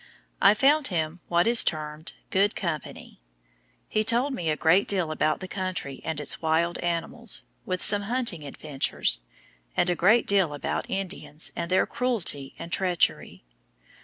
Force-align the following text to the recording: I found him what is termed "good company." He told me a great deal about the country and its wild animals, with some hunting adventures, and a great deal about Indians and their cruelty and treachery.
I 0.41 0.55
found 0.55 0.87
him 0.87 1.19
what 1.27 1.45
is 1.45 1.63
termed 1.63 2.13
"good 2.31 2.55
company." 2.55 3.21
He 3.87 4.03
told 4.03 4.33
me 4.33 4.49
a 4.49 4.57
great 4.57 4.87
deal 4.87 5.11
about 5.11 5.41
the 5.41 5.47
country 5.47 6.01
and 6.03 6.19
its 6.19 6.41
wild 6.41 6.79
animals, 6.79 7.43
with 7.67 7.83
some 7.83 8.01
hunting 8.09 8.43
adventures, 8.43 9.21
and 9.77 9.91
a 9.91 9.95
great 9.95 10.25
deal 10.25 10.55
about 10.55 10.89
Indians 10.89 11.51
and 11.55 11.69
their 11.69 11.85
cruelty 11.85 12.55
and 12.57 12.71
treachery. 12.71 13.43